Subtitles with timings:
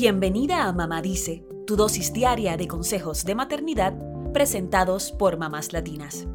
[0.00, 3.94] Bienvenida a Mamá Dice, tu dosis diaria de consejos de maternidad
[4.32, 6.28] presentados por mamás latinas.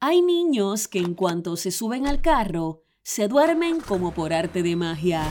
[0.00, 4.74] Hay niños que en cuanto se suben al carro, se duermen como por arte de
[4.74, 5.22] magia.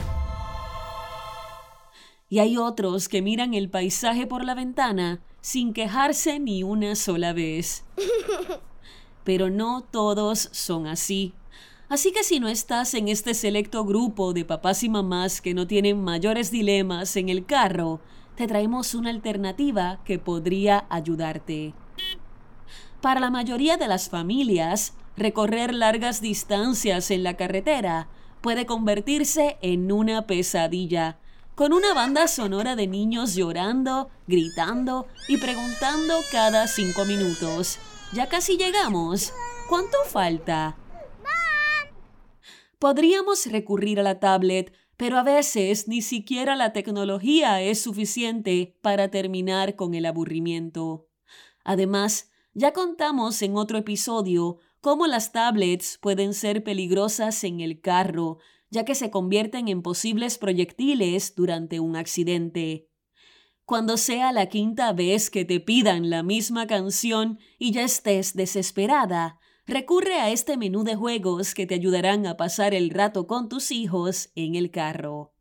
[2.30, 7.34] Y hay otros que miran el paisaje por la ventana sin quejarse ni una sola
[7.34, 7.84] vez.
[9.26, 11.34] Pero no todos son así.
[11.88, 15.68] Así que si no estás en este selecto grupo de papás y mamás que no
[15.68, 18.00] tienen mayores dilemas en el carro,
[18.36, 21.74] te traemos una alternativa que podría ayudarte.
[23.02, 28.08] Para la mayoría de las familias, recorrer largas distancias en la carretera
[28.42, 31.20] puede convertirse en una pesadilla,
[31.54, 37.78] con una banda sonora de niños llorando, gritando y preguntando cada cinco minutos.
[38.12, 39.34] Ya casi llegamos.
[39.70, 40.76] ¿Cuánto falta?
[42.80, 49.10] Podríamos recurrir a la tablet, pero a veces ni siquiera la tecnología es suficiente para
[49.10, 51.08] terminar con el aburrimiento.
[51.64, 58.38] Además, ya contamos en otro episodio cómo las tablets pueden ser peligrosas en el carro,
[58.70, 62.90] ya que se convierten en posibles proyectiles durante un accidente.
[63.66, 69.40] Cuando sea la quinta vez que te pidan la misma canción y ya estés desesperada,
[69.68, 73.72] recurre a este menú de juegos que te ayudarán a pasar el rato con tus
[73.72, 75.34] hijos en el carro.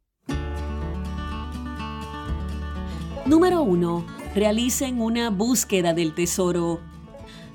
[3.26, 4.06] Número 1.
[4.34, 6.80] Realicen una búsqueda del tesoro.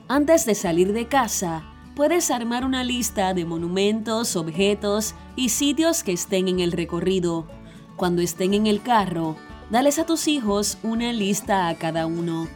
[0.08, 1.64] Antes de salir de casa,
[1.96, 7.48] puedes armar una lista de monumentos, objetos y sitios que estén en el recorrido.
[7.96, 9.36] Cuando estén en el carro,
[9.72, 12.48] dales a tus hijos una lista a cada uno.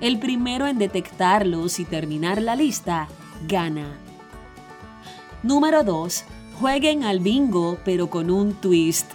[0.00, 3.08] El primero en detectarlos y terminar la lista
[3.46, 3.98] gana.
[5.42, 6.24] Número 2.
[6.60, 9.10] Jueguen al bingo pero con un twist.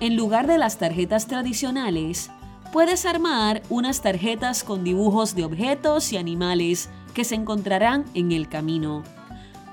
[0.00, 2.30] En lugar de las tarjetas tradicionales,
[2.72, 8.48] puedes armar unas tarjetas con dibujos de objetos y animales que se encontrarán en el
[8.48, 9.02] camino.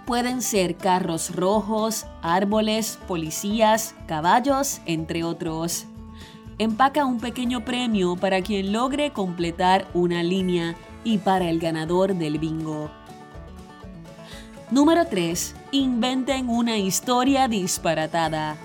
[0.05, 5.85] Pueden ser carros rojos, árboles, policías, caballos, entre otros.
[6.57, 12.39] Empaca un pequeño premio para quien logre completar una línea y para el ganador del
[12.39, 12.89] bingo.
[14.71, 15.55] Número 3.
[15.71, 18.57] Inventen una historia disparatada.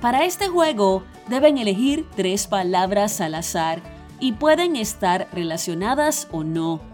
[0.00, 3.82] Para este juego deben elegir tres palabras al azar
[4.20, 6.92] y pueden estar relacionadas o no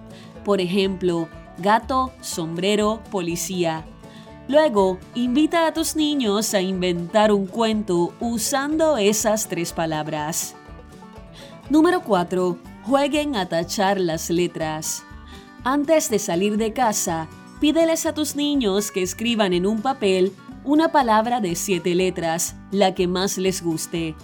[0.49, 1.29] por ejemplo,
[1.59, 3.85] gato, sombrero, policía.
[4.49, 10.55] Luego, invita a tus niños a inventar un cuento usando esas tres palabras.
[11.69, 12.57] Número 4.
[12.85, 15.05] Jueguen a tachar las letras.
[15.65, 17.29] Antes de salir de casa,
[17.61, 20.33] pídeles a tus niños que escriban en un papel
[20.65, 24.15] una palabra de siete letras, la que más les guste.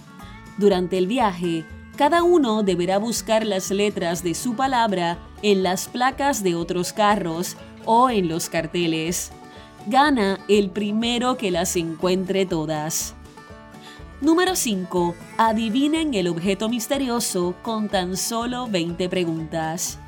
[0.57, 1.65] Durante el viaje,
[1.97, 7.57] cada uno deberá buscar las letras de su palabra en las placas de otros carros
[7.85, 9.31] o en los carteles.
[9.87, 13.15] Gana el primero que las encuentre todas.
[14.21, 15.15] Número 5.
[15.37, 19.99] Adivinen el objeto misterioso con tan solo 20 preguntas.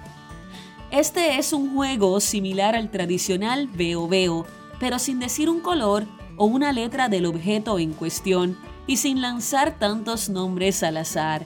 [0.91, 4.45] Este es un juego similar al tradicional Veo Veo,
[4.79, 6.05] pero sin decir un color
[6.37, 11.45] o una letra del objeto en cuestión y sin lanzar tantos nombres al azar.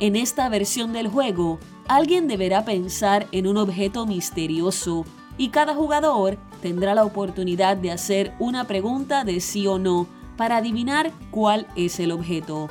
[0.00, 5.04] En esta versión del juego, alguien deberá pensar en un objeto misterioso
[5.38, 10.56] y cada jugador tendrá la oportunidad de hacer una pregunta de sí o no para
[10.56, 12.68] adivinar cuál es el objeto.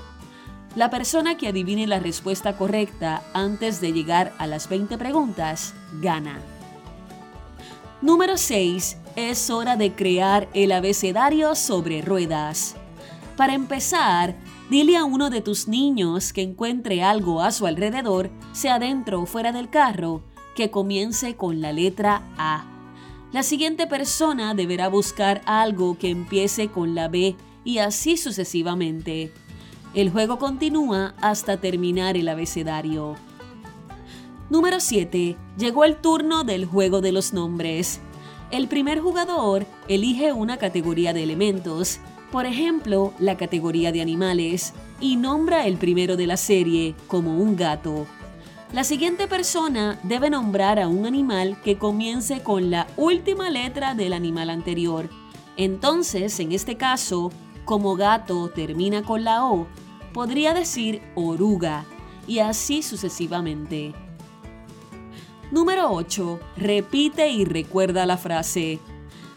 [0.76, 6.40] La persona que adivine la respuesta correcta antes de llegar a las 20 preguntas gana.
[8.02, 8.98] Número 6.
[9.16, 12.76] Es hora de crear el abecedario sobre ruedas.
[13.38, 14.36] Para empezar,
[14.70, 19.26] Dile a uno de tus niños que encuentre algo a su alrededor, sea dentro o
[19.28, 20.24] fuera del carro,
[20.56, 22.66] que comience con la letra A.
[23.32, 29.32] La siguiente persona deberá buscar algo que empiece con la B y así sucesivamente.
[29.96, 33.16] El juego continúa hasta terminar el abecedario.
[34.50, 35.38] Número 7.
[35.58, 38.02] Llegó el turno del juego de los nombres.
[38.52, 42.00] El primer jugador elige una categoría de elementos
[42.36, 47.56] por ejemplo, la categoría de animales, y nombra el primero de la serie como un
[47.56, 48.08] gato.
[48.74, 54.12] La siguiente persona debe nombrar a un animal que comience con la última letra del
[54.12, 55.10] animal anterior.
[55.56, 57.32] Entonces, en este caso,
[57.64, 59.68] como gato termina con la O,
[60.16, 61.84] podría decir oruga,
[62.26, 63.94] y así sucesivamente.
[65.52, 66.40] Número 8.
[66.56, 68.80] Repite y recuerda la frase.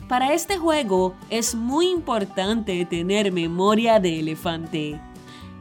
[0.09, 5.01] Para este juego es muy importante tener memoria de elefante.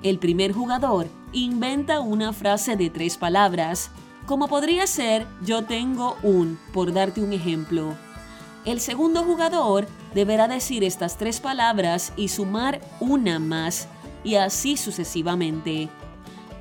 [0.03, 3.89] El primer jugador inventa una frase de tres palabras,
[4.27, 7.95] como podría ser yo tengo un, por darte un ejemplo.
[8.65, 13.87] El segundo jugador deberá decir estas tres palabras y sumar una más,
[14.27, 15.87] y así sucesivamente.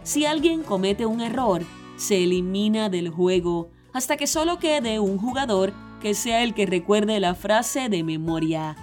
[0.04, 1.64] Si alguien comete un error,
[1.96, 7.18] se elimina del juego hasta que solo quede un jugador que sea el que recuerde
[7.18, 8.76] la frase de memoria.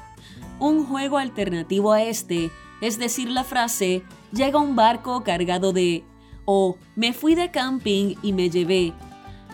[0.59, 2.51] Un juego alternativo a este
[2.81, 4.03] es decir la frase
[4.33, 6.03] llega un barco cargado de
[6.43, 8.91] o me fui de camping y me llevé.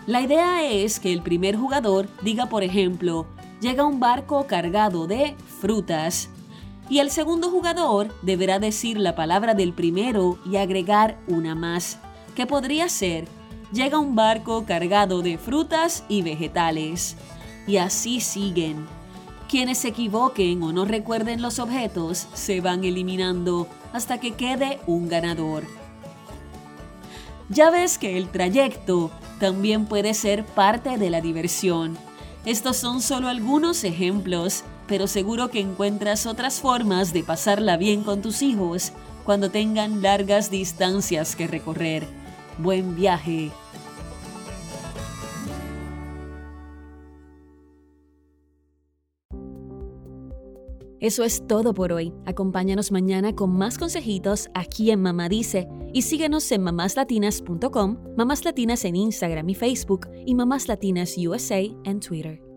[0.08, 3.28] La idea es que el primer jugador diga por ejemplo
[3.60, 6.30] llega un barco cargado de frutas
[6.90, 11.98] y el segundo jugador deberá decir la palabra del primero y agregar una más,
[12.34, 13.26] que podría ser
[13.72, 17.16] llega un barco cargado de frutas y vegetales
[17.66, 18.86] y así siguen.
[19.48, 25.08] Quienes se equivoquen o no recuerden los objetos se van eliminando hasta que quede un
[25.08, 25.64] ganador.
[27.48, 29.10] Ya ves que el trayecto
[29.40, 31.98] también puede ser parte de la diversión.
[32.44, 38.22] Estos son solo algunos ejemplos, pero seguro que encuentras otras formas de pasarla bien con
[38.22, 38.92] tus hijos
[39.24, 42.08] cuando tengan largas distancias que recorrer.
[42.58, 43.52] Buen viaje.
[50.98, 52.12] Eso es todo por hoy.
[52.26, 58.84] Acompáñanos mañana con más consejitos aquí en Mamá Dice y síguenos en mamáslatinas.com, Mamás Latinas
[58.84, 62.49] en Instagram y Facebook y Mamás Latinas USA en Twitter.